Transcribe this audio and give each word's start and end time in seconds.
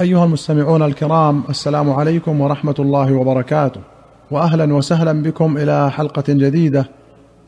أيها 0.00 0.24
المستمعون 0.24 0.82
الكرام 0.82 1.42
السلام 1.50 1.90
عليكم 1.90 2.40
ورحمة 2.40 2.74
الله 2.78 3.12
وبركاته. 3.12 3.80
واهلا 4.30 4.74
وسهلا 4.74 5.22
بكم 5.22 5.56
إلى 5.56 5.90
حلقة 5.90 6.24
جديدة 6.28 6.90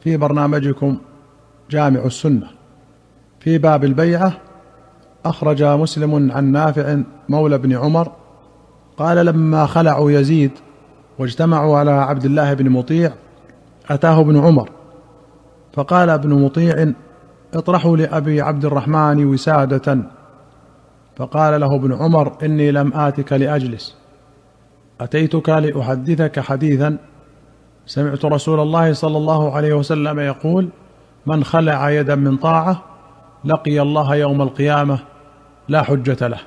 في 0.01 0.17
برنامجكم 0.17 0.99
جامع 1.71 2.01
السنة. 2.01 2.47
في 3.41 3.59
باب 3.59 3.85
البيعة 3.85 4.33
أخرج 5.25 5.63
مسلم 5.63 6.33
عن 6.33 6.53
نافع 6.53 6.99
مولى 7.29 7.59
بن 7.59 7.73
عمر 7.73 8.13
قال 8.97 9.27
لما 9.27 9.67
خلعوا 9.67 10.11
يزيد 10.11 10.51
واجتمعوا 11.19 11.79
على 11.79 11.91
عبد 11.91 12.25
الله 12.25 12.55
بن 12.55 12.71
مطيع 12.71 13.13
أتاه 13.91 14.21
ابن 14.21 14.39
عمر 14.39 14.71
فقال 15.73 16.11
ابن 16.11 16.43
مطيع 16.45 16.93
اطرحوا 17.55 17.97
لأبي 17.97 18.41
عبد 18.41 18.65
الرحمن 18.65 19.27
وسادة 19.27 19.99
فقال 21.17 21.61
له 21.61 21.75
ابن 21.75 21.93
عمر 21.93 22.33
إني 22.43 22.71
لم 22.71 22.93
آتك 22.95 23.33
لأجلس. 23.33 23.97
أتيتك 25.01 25.49
لأحدثك 25.49 26.41
حديثا. 26.41 26.99
سمعت 27.87 28.25
رسول 28.25 28.61
الله 28.61 28.93
صلى 28.93 29.17
الله 29.17 29.57
عليه 29.57 29.75
وسلم 29.75 30.21
يقول 30.21 30.69
من 31.27 31.45
خلع 31.45 31.91
يدا 31.91 32.15
من 32.15 32.37
طاعة 32.37 32.83
لقي 33.45 33.81
الله 33.81 34.15
يوم 34.15 34.43
القيامة 34.43 34.99
لا 35.69 35.83
حجة 35.83 36.29
له. 36.29 36.41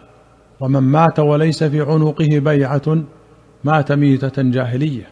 ومن 0.60 0.80
مات 0.80 1.20
وليس 1.20 1.64
في 1.64 1.82
عنقه 1.82 2.40
بيعة 2.40 2.98
مات 3.64 3.92
ميتة 3.92 4.42
جاهلية. 4.42 5.08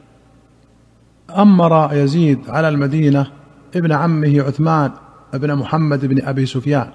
أمر 1.38 1.90
يزيد 1.94 2.50
على 2.50 2.70
المدينة 2.70 3.28
ابن 3.76 3.92
عمه 3.92 4.42
عثمان 4.42 4.92
بن 5.34 5.56
محمد 5.56 6.06
بن 6.06 6.26
أبي 6.26 6.46
سفيان 6.46 6.90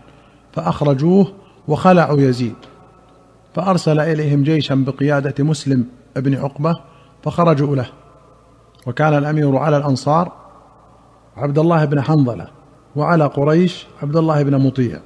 فأخرجوه 0.53 1.33
وخلعوا 1.69 2.21
يزيد. 2.21 2.55
فأرسل 3.55 4.01
إليهم 4.01 4.43
جيشا 4.43 4.75
بقيادة 4.75 5.45
مسلم 5.45 5.85
بن 6.17 6.35
عقبة 6.35 6.81
فخرجوا 7.23 7.77
له. 7.77 7.87
وكان 8.87 9.15
الأمير 9.19 9.57
على 9.57 9.77
الأنصار 9.77 10.33
عبد 11.37 11.59
الله 11.59 11.85
بن 11.85 12.01
حنظلة 12.01 12.47
وعلى 12.97 13.27
قريش 13.27 13.87
عبد 14.03 14.17
الله 14.17 14.43
بن 14.43 14.59
مطيع 14.59 15.01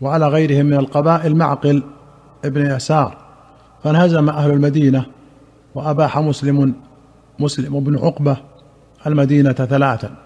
وعلى 0.00 0.28
غيرهم 0.28 0.66
من 0.66 0.74
القبائل 0.74 1.36
معقل 1.36 1.82
ابن 2.44 2.66
يسار. 2.66 3.16
فانهزم 3.84 4.28
أهل 4.28 4.50
المدينة 4.50 5.06
وأباح 5.74 6.18
مسلم 6.18 6.74
مسلم 7.38 7.80
بن 7.80 7.98
عقبة 7.98 8.36
المدينة 9.06 9.52
ثلاثا. 9.52 10.16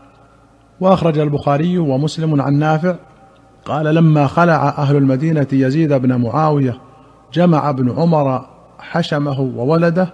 وأخرج 0.80 1.18
البخاري 1.18 1.78
ومسلم 1.78 2.40
عن 2.40 2.54
نافع 2.54 2.96
قال 3.66 3.94
لما 3.94 4.26
خلع 4.26 4.68
أهل 4.68 4.96
المدينة 4.96 5.46
يزيد 5.52 5.92
بن 5.92 6.16
معاوية 6.16 6.78
جمع 7.32 7.70
ابن 7.70 7.90
عمر 7.90 8.46
حشمه 8.78 9.40
وولده 9.40 10.08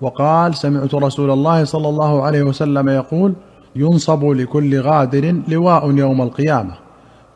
وقال 0.00 0.54
سمعت 0.54 0.94
رسول 0.94 1.30
الله 1.30 1.64
صلى 1.64 1.88
الله 1.88 2.22
عليه 2.22 2.42
وسلم 2.42 2.88
يقول 2.88 3.34
ينصب 3.76 4.24
لكل 4.24 4.80
غادر 4.80 5.42
لواء 5.48 5.90
يوم 5.90 6.22
القيامة 6.22 6.74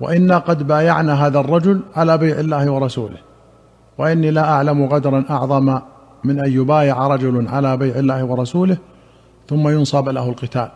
وأنا 0.00 0.38
قد 0.38 0.66
بايعنا 0.66 1.26
هذا 1.26 1.40
الرجل 1.40 1.80
على 1.96 2.18
بيع 2.18 2.40
الله 2.40 2.70
ورسوله 2.70 3.18
وإني 3.98 4.30
لا 4.30 4.50
أعلم 4.50 4.84
غدرا 4.84 5.24
أعظم 5.30 5.78
من 6.24 6.44
أن 6.44 6.52
يبايع 6.52 7.06
رجل 7.06 7.48
على 7.48 7.76
بيع 7.76 7.96
الله 7.96 8.24
ورسوله 8.24 8.76
ثم 9.48 9.68
ينصب 9.68 10.08
له 10.08 10.28
القتال 10.28 10.68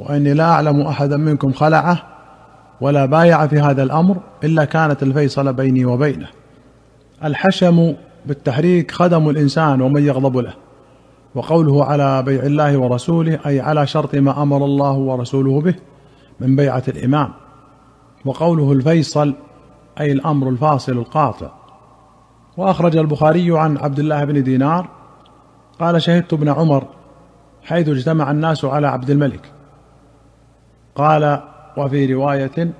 وإني 0.00 0.34
لا 0.34 0.44
أعلم 0.44 0.80
احدا 0.80 1.16
منكم 1.16 1.52
خلعه 1.52 2.15
ولا 2.80 3.06
بايع 3.06 3.46
في 3.46 3.60
هذا 3.60 3.82
الأمر 3.82 4.16
إلا 4.44 4.64
كانت 4.64 5.02
الفيصل 5.02 5.52
بيني 5.52 5.84
وبينه. 5.84 6.28
الحشم 7.24 7.94
بالتحريك 8.26 8.90
خدم 8.90 9.28
الإنسان 9.28 9.80
ومن 9.82 10.06
يغضب 10.06 10.36
له 10.36 10.54
وقوله 11.34 11.84
على 11.84 12.22
بيع 12.22 12.42
الله 12.42 12.78
ورسوله 12.78 13.38
أي 13.46 13.60
على 13.60 13.86
شرط 13.86 14.14
ما 14.14 14.42
أمر 14.42 14.64
الله 14.64 14.92
ورسوله 14.92 15.60
به 15.60 15.74
من 16.40 16.56
بيعة 16.56 16.82
الإمام. 16.88 17.28
وقوله 18.24 18.72
الفيصل 18.72 19.34
أي 20.00 20.12
الأمر 20.12 20.48
الفاصل 20.48 20.92
القاطع. 20.92 21.50
وأخرج 22.56 22.96
البخاري 22.96 23.58
عن 23.58 23.76
عبد 23.76 23.98
الله 23.98 24.24
بن 24.24 24.42
دينار 24.42 24.88
قال 25.80 26.02
شهدت 26.02 26.32
ابن 26.32 26.48
عمر 26.48 26.86
حيث 27.64 27.88
اجتمع 27.88 28.30
الناس 28.30 28.64
على 28.64 28.88
عبد 28.88 29.10
الملك 29.10 29.52
قال 30.94 31.42
وفي 31.76 32.14
رواية 32.14 32.72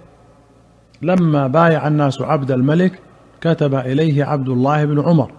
لما 1.03 1.47
بايع 1.47 1.89
الناس 1.89 2.23
عبد 2.23 2.51
الملك 2.51 3.01
كتب 3.41 3.75
إليه 3.75 4.25
عبد 4.25 4.49
الله 4.49 4.85
بن 4.85 5.01
عمر. 5.01 5.31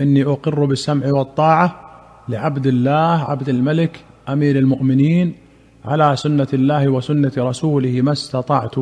إني 0.00 0.24
أقر 0.24 0.64
بالسمع 0.64 1.12
والطاعة 1.12 1.80
لعبد 2.28 2.66
الله 2.66 3.24
عبد 3.24 3.48
الملك 3.48 4.04
أمير 4.28 4.58
المؤمنين 4.58 5.34
على 5.84 6.16
سنة 6.16 6.48
الله 6.54 6.88
وسنة 6.88 7.32
رسوله 7.38 8.00
ما 8.02 8.12
استطعت 8.12 8.74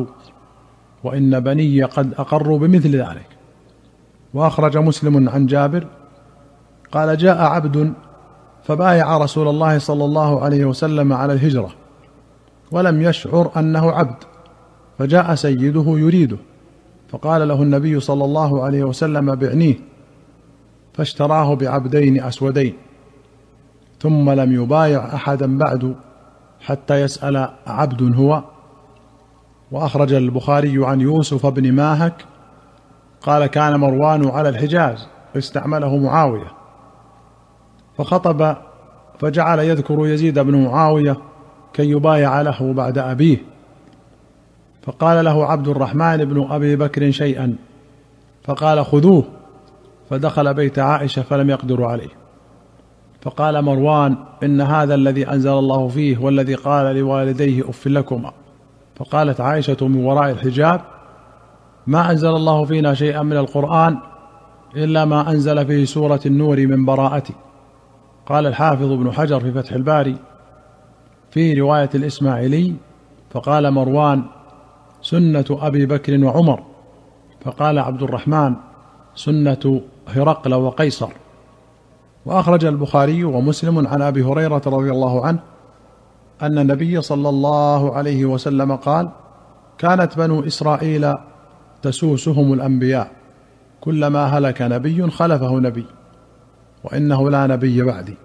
وإن 1.03 1.39
بني 1.39 1.83
قد 1.83 2.13
أقروا 2.13 2.59
بمثل 2.59 2.95
ذلك. 2.95 3.27
وأخرج 4.33 4.77
مسلم 4.77 5.29
عن 5.29 5.45
جابر 5.45 5.87
قال 6.91 7.17
جاء 7.17 7.41
عبد 7.41 7.93
فبايع 8.63 9.17
رسول 9.17 9.47
الله 9.47 9.77
صلى 9.77 10.05
الله 10.05 10.41
عليه 10.41 10.65
وسلم 10.65 11.13
على 11.13 11.33
الهجرة. 11.33 11.78
ولم 12.71 13.01
يشعر 13.01 13.51
أنه 13.57 13.91
عبد 13.91 14.23
فجاء 14.97 15.35
سيده 15.35 15.85
يريده 15.87 16.37
فقال 17.09 17.47
له 17.47 17.63
النبي 17.63 17.99
صلى 17.99 18.25
الله 18.25 18.63
عليه 18.63 18.83
وسلم 18.83 19.35
بعنيه 19.35 19.75
فاشتراه 20.93 21.55
بعبدين 21.55 22.23
أسودين 22.23 22.73
ثم 23.99 24.29
لم 24.29 24.63
يبايع 24.63 25.15
أحدا 25.15 25.57
بعد 25.57 25.95
حتى 26.61 27.01
يسأل 27.01 27.49
عبد 27.67 28.15
هو. 28.15 28.43
وأخرج 29.71 30.13
البخاري 30.13 30.85
عن 30.85 31.01
يوسف 31.01 31.45
بن 31.45 31.71
ماهك 31.71 32.25
قال 33.21 33.45
كان 33.45 33.79
مروان 33.79 34.27
على 34.27 34.49
الحجاز 34.49 35.07
استعمله 35.37 35.97
معاوية. 35.97 36.51
فخطب 37.97 38.55
فجعل 39.19 39.59
يذكر 39.59 40.07
يزيد 40.07 40.39
بن 40.39 40.63
معاوية 40.65 41.17
كي 41.73 41.89
يبايع 41.89 42.41
له 42.41 42.73
بعد 42.73 42.97
أبيه. 42.97 43.37
فقال 44.81 45.25
له 45.25 45.45
عبد 45.45 45.67
الرحمن 45.67 46.25
بن 46.25 46.47
أبي 46.49 46.75
بكر 46.75 47.11
شيئا. 47.11 47.55
فقال 48.43 48.85
خذوه. 48.85 49.23
فدخل 50.09 50.53
بيت 50.53 50.79
عائشة 50.79 51.21
فلم 51.21 51.49
يقدروا 51.49 51.87
عليه. 51.87 52.09
فقال 53.21 53.61
مروان 53.61 54.15
إن 54.43 54.61
هذا 54.61 54.95
الذي 54.95 55.27
أنزل 55.27 55.51
الله 55.51 55.87
فيه 55.87 56.17
والذي 56.17 56.55
قال 56.55 56.95
لوالديه 56.95 57.69
أف 57.69 57.87
لكما. 57.87 58.31
فقالت 58.95 59.41
عائشة 59.41 59.77
من 59.81 60.05
وراء 60.05 60.31
الحجاب 60.31 60.81
ما 61.87 62.11
أنزل 62.11 62.29
الله 62.29 62.65
فينا 62.65 62.93
شيئا 62.93 63.21
من 63.21 63.37
القرآن 63.37 63.97
إلا 64.75 65.05
ما 65.05 65.31
أنزل 65.31 65.65
فيه 65.65 65.85
سورة 65.85 66.19
النور 66.25 66.67
من 66.67 66.85
براءتي 66.85 67.33
قال 68.25 68.47
الحافظ 68.47 68.91
ابن 68.91 69.11
حجر 69.11 69.39
في 69.39 69.51
فتح 69.51 69.71
الباري 69.71 70.15
في 71.31 71.53
رواية 71.53 71.89
الإسماعيلي 71.95 72.73
فقال 73.29 73.71
مروان 73.71 74.23
سنة 75.01 75.45
أبي 75.49 75.85
بكر 75.85 76.23
وعمر. 76.23 76.63
فقال 77.45 77.79
عبد 77.79 78.03
الرحمن 78.03 78.55
سنة 79.15 79.81
هرقل 80.07 80.53
وقيصر. 80.53 81.09
وأخرج 82.25 82.65
البخاري 82.65 83.23
ومسلم 83.23 83.87
عن 83.87 84.01
أبي 84.01 84.23
هريرة 84.23 84.61
رضي 84.67 84.91
الله 84.91 85.25
عنه 85.25 85.39
أن 86.41 86.57
النبي 86.57 87.01
صلى 87.01 87.29
الله 87.29 87.95
عليه 87.95 88.25
وسلم 88.25 88.75
قال 88.75 89.09
كانت 89.77 90.17
بنو 90.17 90.47
إسرائيل 90.47 91.15
تسوسهم 91.81 92.53
الأنبياء 92.53 93.11
كلما 93.81 94.25
هلك 94.25 94.61
نبي 94.61 95.09
خلفه 95.09 95.59
نبي 95.59 95.85
وإنه 96.83 97.29
لا 97.29 97.47
نبي 97.47 97.83
بعدي. 97.83 98.15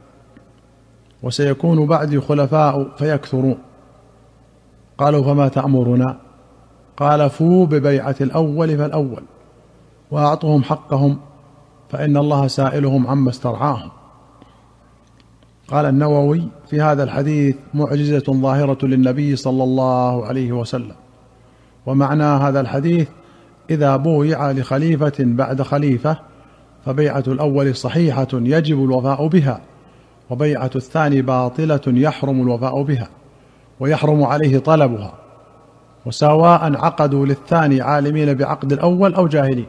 وسيكون 1.24 1.86
بعدي 1.86 2.20
خلفاء 2.20 2.88
فيكثرون. 2.96 3.58
قالوا 4.98 5.24
فما 5.24 5.48
تأمرنا؟ 5.48 6.16
قال 6.96 7.30
فوا 7.30 7.66
ببيعة 7.66 8.16
الأول 8.20 8.78
فالأول 8.78 9.22
وأعطهم 10.10 10.62
حقهم 10.62 11.16
فإن 11.88 12.16
الله 12.16 12.46
سائلهم 12.46 13.06
عما 13.06 13.30
استرعاهم. 13.30 13.90
قال 15.68 15.86
النووي 15.86 16.42
في 16.66 16.80
هذا 16.80 17.02
الحديث 17.02 17.56
معجزة 17.74 18.32
ظاهرة 18.32 18.86
للنبي 18.86 19.36
صلى 19.36 19.64
الله 19.64 20.26
عليه 20.26 20.52
وسلم 20.52 20.94
ومعنى 21.86 22.24
هذا 22.24 22.60
الحديث 22.60 23.08
إذا 23.70 23.96
بويع 23.96 24.50
لخليفة 24.50 25.12
بعد 25.18 25.62
خليفة 25.62 26.16
فبيعة 26.84 27.24
الأول 27.28 27.76
صحيحة 27.76 28.28
يجب 28.32 28.84
الوفاء 28.84 29.26
بها. 29.26 29.60
وبيعة 30.30 30.70
الثاني 30.76 31.22
باطلة 31.22 31.80
يحرم 31.86 32.42
الوفاء 32.42 32.82
بها 32.82 33.08
ويحرم 33.80 34.24
عليه 34.24 34.58
طلبها 34.58 35.12
وسواء 36.06 36.76
عقدوا 36.76 37.26
للثاني 37.26 37.80
عالمين 37.80 38.34
بعقد 38.34 38.72
الأول 38.72 39.14
أو 39.14 39.26
جاهلين 39.26 39.66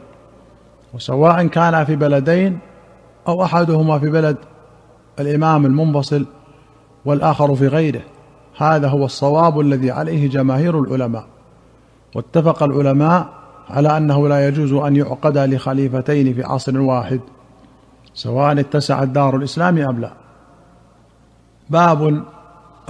وسواء 0.94 1.46
كان 1.46 1.84
في 1.84 1.96
بلدين 1.96 2.58
أو 3.28 3.44
أحدهما 3.44 3.98
في 3.98 4.10
بلد 4.10 4.36
الإمام 5.20 5.66
المنفصل 5.66 6.26
والآخر 7.04 7.54
في 7.54 7.68
غيره. 7.68 8.02
هذا 8.56 8.88
هو 8.88 9.04
الصواب 9.04 9.60
الذي 9.60 9.90
عليه 9.90 10.28
جماهير 10.28 10.80
العلماء. 10.80 11.26
واتفق 12.14 12.62
العلماء 12.62 13.28
على 13.70 13.96
أنه 13.96 14.28
لا 14.28 14.48
يجوز 14.48 14.72
أن 14.72 14.96
يعقد 14.96 15.38
لخليفتين 15.38 16.34
في 16.34 16.42
عصر 16.42 16.80
واحد 16.80 17.20
سواء 18.14 18.60
اتسعت 18.60 19.08
دار 19.08 19.36
الإسلام 19.36 19.78
أم 19.78 20.00
لا. 20.00 20.25
باب 21.70 22.24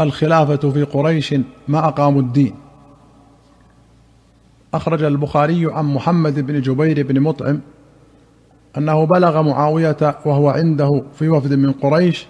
الخلافة 0.00 0.70
في 0.70 0.82
قريش 0.82 1.34
ما 1.68 1.88
اقاموا 1.88 2.20
الدين. 2.20 2.54
أخرج 4.74 5.02
البخاري 5.02 5.72
عن 5.72 5.84
محمد 5.84 6.46
بن 6.46 6.60
جبير 6.60 7.06
بن 7.06 7.20
مطعم 7.20 7.60
أنه 8.78 9.04
بلغ 9.04 9.42
معاوية 9.42 9.96
وهو 10.24 10.48
عنده 10.48 11.02
في 11.14 11.28
وفد 11.28 11.52
من 11.52 11.72
قريش 11.72 12.26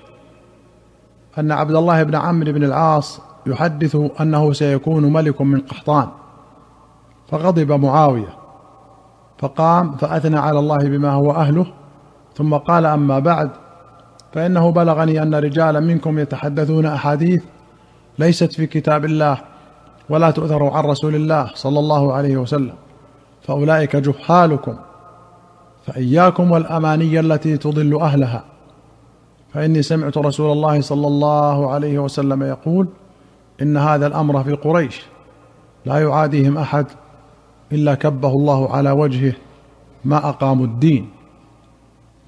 أن 1.38 1.52
عبد 1.52 1.74
الله 1.74 2.02
بن 2.02 2.14
عمرو 2.14 2.52
بن 2.52 2.64
العاص 2.64 3.20
يحدث 3.46 3.96
أنه 4.20 4.52
سيكون 4.52 5.12
ملك 5.12 5.40
من 5.40 5.60
قحطان. 5.60 6.08
فغضب 7.28 7.72
معاوية 7.72 8.36
فقام 9.38 9.96
فأثنى 9.96 10.38
على 10.38 10.58
الله 10.58 10.76
بما 10.76 11.10
هو 11.12 11.30
أهله 11.30 11.66
ثم 12.34 12.54
قال 12.54 12.86
أما 12.86 13.18
بعد 13.18 13.50
فإنه 14.36 14.70
بلغني 14.70 15.22
أن 15.22 15.34
رجالا 15.34 15.80
منكم 15.80 16.18
يتحدثون 16.18 16.86
أحاديث 16.86 17.42
ليست 18.18 18.52
في 18.52 18.66
كتاب 18.66 19.04
الله 19.04 19.38
ولا 20.08 20.30
تؤثر 20.30 20.64
عن 20.64 20.84
رسول 20.84 21.14
الله 21.14 21.50
صلى 21.54 21.78
الله 21.78 22.12
عليه 22.12 22.36
وسلم 22.36 22.74
فأولئك 23.42 23.96
جهالكم 23.96 24.76
فإياكم 25.86 26.50
والأماني 26.50 27.20
التي 27.20 27.56
تضل 27.56 28.00
أهلها. 28.00 28.44
فإني 29.54 29.82
سمعت 29.82 30.18
رسول 30.18 30.52
الله 30.52 30.80
صلى 30.80 31.06
الله 31.06 31.70
عليه 31.70 31.98
وسلم 31.98 32.42
يقول 32.42 32.88
إن 33.62 33.76
هذا 33.76 34.06
الأمر 34.06 34.44
في 34.44 34.52
قريش 34.52 35.06
لا 35.86 35.98
يعاديهم 35.98 36.58
أحد 36.58 36.86
إلا 37.72 37.94
كبه 37.94 38.28
الله 38.28 38.72
على 38.72 38.90
وجهه 38.90 39.32
ما 40.04 40.28
أقاموا 40.28 40.66
الدين. 40.66 41.15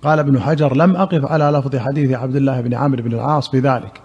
قال 0.03 0.19
ابن 0.19 0.41
حجر 0.41 0.77
لم 0.77 0.97
أقف 0.97 1.33
على 1.33 1.45
لفظ 1.45 1.77
حديث 1.77 2.13
عبد 2.13 2.37
الله 2.37 2.61
بن 2.61 2.75
عمرو 2.75 3.03
بن 3.03 3.13
العاص 3.13 3.51
بذلك. 3.51 4.01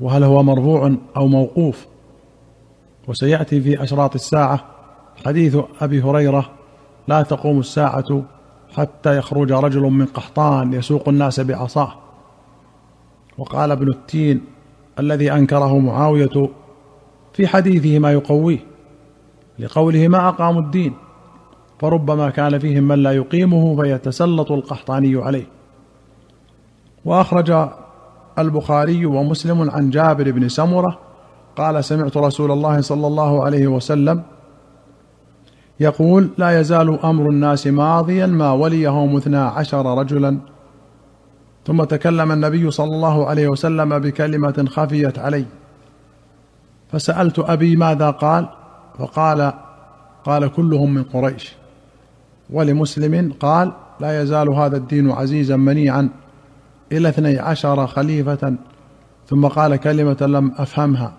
وهل 0.00 0.24
هو 0.24 0.42
مرفوع 0.42 0.94
أو 1.16 1.26
موقوف؟ 1.26 1.86
وسيأتي 3.08 3.60
في 3.60 3.82
أشراط 3.82 4.14
الساعة 4.14 4.64
حديث 5.26 5.56
أبي 5.80 6.02
هريرة 6.02 6.50
لا 7.08 7.22
تقوم 7.22 7.58
الساعة 7.58 8.22
حتى 8.76 9.18
يخرج 9.18 9.52
رجل 9.52 9.80
من 9.80 10.06
قحطان 10.06 10.72
يسوق 10.72 11.08
الناس 11.08 11.40
بعصاه. 11.40 11.92
وقال 13.38 13.70
ابن 13.70 13.88
التين 13.88 14.44
الذي 14.98 15.32
أنكره 15.32 15.78
معاوية 15.78 16.48
في 17.32 17.46
حديثه 17.46 17.98
ما 17.98 18.12
يقويه 18.12 18.58
لقوله 19.58 20.08
ما 20.08 20.28
أقاموا 20.28 20.60
الدين؟ 20.60 20.94
فربما 21.80 22.30
كان 22.30 22.58
فيهم 22.58 22.84
من 22.84 23.02
لا 23.02 23.12
يقيمه 23.12 23.82
فيتسلط 23.82 24.52
القحطاني 24.52 25.16
عليه. 25.16 25.46
وأخرج 27.04 27.68
البخاري 28.38 29.06
ومسلم 29.06 29.70
عن 29.70 29.90
جابر 29.90 30.30
بن 30.30 30.48
سمرة 30.48 30.98
قال 31.56 31.84
سمعت 31.84 32.16
رسول 32.16 32.50
الله 32.50 32.80
صلى 32.80 33.06
الله 33.06 33.44
عليه 33.44 33.66
وسلم 33.66 34.22
يقول 35.80 36.30
لا 36.38 36.60
يزال 36.60 37.00
أمر 37.04 37.30
الناس 37.30 37.66
ماضيا 37.66 38.26
ما 38.26 38.52
وليهم 38.52 39.16
اثنا 39.16 39.44
عشر 39.44 39.98
رجلا. 39.98 40.38
ثم 41.66 41.84
تكلم 41.84 42.32
النبي 42.32 42.70
صلى 42.70 42.94
الله 42.94 43.26
عليه 43.26 43.48
وسلم 43.48 43.98
بكلمة 43.98 44.64
خفيت 44.68 45.18
علي 45.18 45.44
فسألت 46.92 47.38
أبي 47.38 47.76
ماذا 47.76 48.10
قال؟ 48.10 48.48
فقال 48.98 49.52
قال 50.24 50.48
كلهم 50.52 50.94
من 50.94 51.02
قريش. 51.02 51.63
ولمسلم 52.50 53.32
قال 53.40 53.72
لا 54.00 54.22
يزال 54.22 54.48
هذا 54.48 54.76
الدين 54.76 55.10
عزيزا 55.10 55.56
منيعا 55.56 56.08
إلى 56.92 57.08
اثني 57.08 57.38
عشر 57.38 57.86
خليفة 57.86 58.54
ثم 59.26 59.46
قال 59.46 59.76
كلمة 59.76 60.16
لم 60.20 60.52
أفهمها. 60.56 61.12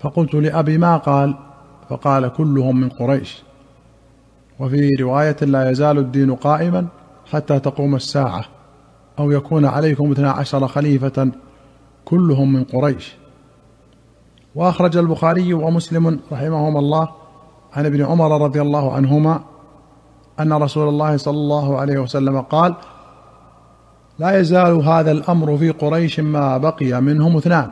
فقلت 0.00 0.34
لأبي 0.34 0.78
ما 0.78 0.96
قال؟ 0.96 1.34
فقال 1.90 2.28
كلهم 2.28 2.80
من 2.80 2.88
قريش. 2.88 3.42
وفي 4.60 4.88
رواية 5.00 5.36
لا 5.42 5.70
يزال 5.70 5.98
الدين 5.98 6.34
قائما 6.34 6.86
حتى 7.32 7.60
تقوم 7.60 7.94
الساعة 7.94 8.44
أو 9.18 9.30
يكون 9.30 9.64
عليكم 9.64 10.12
اثنا 10.12 10.30
عشر 10.30 10.68
خليفة 10.68 11.30
كلهم 12.04 12.52
من 12.52 12.64
قريش. 12.64 13.16
وأخرج 14.54 14.96
البخاري 14.96 15.54
ومسلم 15.54 16.20
رحمهما 16.32 16.78
الله 16.78 17.08
عن 17.72 17.86
ابن 17.86 18.04
عمر 18.04 18.42
رضي 18.42 18.62
الله 18.62 18.92
عنهما 18.92 19.40
أن 20.40 20.52
رسول 20.52 20.88
الله 20.88 21.16
صلى 21.16 21.36
الله 21.36 21.78
عليه 21.78 21.98
وسلم 21.98 22.40
قال 22.40 22.74
لا 24.18 24.38
يزال 24.40 24.72
هذا 24.72 25.10
الأمر 25.10 25.56
في 25.56 25.70
قريش 25.70 26.20
ما 26.20 26.58
بقي 26.58 27.00
منهم 27.00 27.36
اثنان 27.36 27.70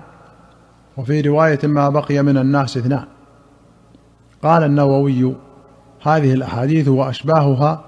وفي 0.97 1.21
رواية 1.21 1.59
ما 1.65 1.89
بقي 1.89 2.23
من 2.23 2.39
الناس 2.39 2.77
اثنان. 2.77 3.05
قال 4.43 4.63
النووي 4.63 5.35
هذه 6.03 6.33
الأحاديث 6.33 6.89
وأشباهها 6.89 7.85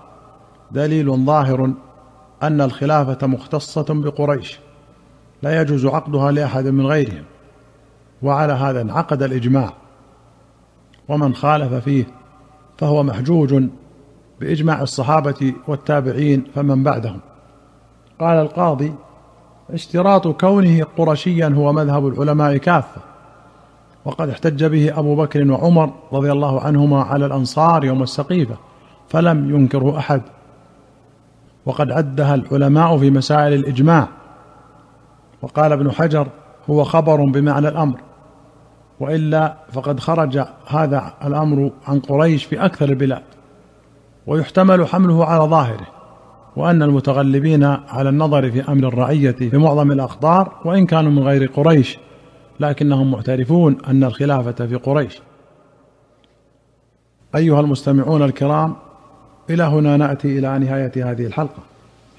دليل 0.70 1.24
ظاهر 1.24 1.72
أن 2.42 2.60
الخلافة 2.60 3.26
مختصة 3.26 3.86
بقريش 3.88 4.58
لا 5.42 5.60
يجوز 5.60 5.86
عقدها 5.86 6.32
لأحد 6.32 6.66
من 6.66 6.86
غيرهم 6.86 7.24
وعلى 8.22 8.52
هذا 8.52 8.80
انعقد 8.80 9.22
الإجماع 9.22 9.72
ومن 11.08 11.34
خالف 11.34 11.74
فيه 11.74 12.06
فهو 12.78 13.02
محجوج 13.02 13.62
بإجماع 14.40 14.82
الصحابة 14.82 15.52
والتابعين 15.68 16.44
فمن 16.54 16.82
بعدهم. 16.82 17.20
قال 18.20 18.38
القاضي 18.38 18.94
اشتراط 19.70 20.28
كونه 20.28 20.86
قرشيا 20.96 21.52
هو 21.56 21.72
مذهب 21.72 22.06
العلماء 22.06 22.56
كافة 22.56 23.00
وقد 24.04 24.28
احتج 24.28 24.64
به 24.64 24.98
أبو 24.98 25.16
بكر 25.16 25.52
وعمر 25.52 25.92
رضي 26.12 26.32
الله 26.32 26.60
عنهما 26.60 27.02
على 27.02 27.26
الأنصار 27.26 27.84
يوم 27.84 28.02
السقيفة 28.02 28.56
فلم 29.08 29.54
ينكره 29.54 29.98
أحد. 29.98 30.22
وقد 31.66 31.92
عدها 31.92 32.34
العلماء 32.34 32.98
في 32.98 33.10
مسائل 33.10 33.52
الإجماع. 33.52 34.08
وقال 35.42 35.72
ابن 35.72 35.92
حجر 35.92 36.28
هو 36.70 36.84
خبر 36.84 37.24
بمعنى 37.24 37.68
الأمر 37.68 38.00
وإلا 39.00 39.56
فقد 39.72 40.00
خرج 40.00 40.44
هذا 40.68 41.14
الأمر 41.24 41.70
عن 41.86 42.00
قريش 42.00 42.44
في 42.44 42.64
أكثر 42.64 42.88
البلاد. 42.88 43.22
ويحتمل 44.28 44.86
حمله 44.86 45.24
على 45.24 45.44
ظاهره 45.44 45.86
وأن 46.56 46.82
المتغلبين 46.82 47.64
على 47.64 48.08
النظر 48.08 48.50
في 48.50 48.72
أمر 48.72 48.88
الرعية 48.88 49.30
في 49.30 49.58
معظم 49.58 49.92
الأقطار 49.92 50.52
وإن 50.64 50.86
كانوا 50.86 51.10
من 51.10 51.22
غير 51.22 51.46
قريش 51.46 51.98
لكنهم 52.60 53.10
معترفون 53.10 53.76
أن 53.88 54.04
الخلافة 54.04 54.66
في 54.66 54.74
قريش. 54.74 55.22
أيها 57.34 57.60
المستمعون 57.60 58.22
الكرام 58.22 58.76
إلى 59.50 59.62
هنا 59.62 59.96
نأتي 59.96 60.38
إلى 60.38 60.58
نهاية 60.58 61.10
هذه 61.10 61.26
الحلقة. 61.26 61.62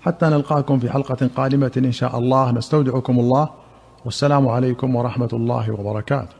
حتى 0.01 0.25
نلقاكم 0.25 0.79
في 0.79 0.89
حلقة 0.89 1.29
قادمة 1.35 1.71
إن 1.77 1.91
شاء 1.91 2.19
الله. 2.19 2.51
نستودعكم 2.51 3.19
الله. 3.19 3.49
والسلام 4.05 4.47
عليكم 4.47 4.95
ورحمة 4.95 5.29
الله 5.33 5.71
وبركاته. 5.71 6.35